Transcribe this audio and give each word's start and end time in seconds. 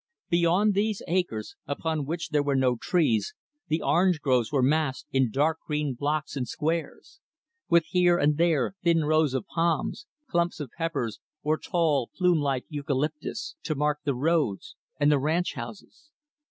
Beyond 0.31 0.73
these 0.73 1.03
acres 1.07 1.55
upon 1.67 2.07
which 2.07 2.29
there 2.29 2.41
were 2.41 2.55
no 2.55 2.75
trees 2.75 3.35
the 3.67 3.83
orange 3.83 4.19
groves 4.19 4.51
were 4.51 4.63
massed 4.63 5.05
in 5.11 5.29
dark 5.29 5.59
green 5.67 5.93
blocks 5.93 6.35
and 6.35 6.47
squares; 6.47 7.19
with, 7.69 7.85
here 7.85 8.17
and 8.17 8.35
there, 8.35 8.73
thin 8.83 9.05
rows 9.05 9.35
of 9.35 9.45
palms; 9.45 10.07
clumps 10.27 10.59
of 10.59 10.71
peppers; 10.75 11.19
or 11.43 11.55
tall, 11.59 12.09
plume 12.17 12.39
like 12.39 12.65
eucalyptus; 12.67 13.55
to 13.61 13.75
mark 13.75 13.99
the 14.03 14.15
roads 14.15 14.75
and 14.99 15.11
the 15.11 15.19
ranch 15.19 15.53
homes. 15.53 16.09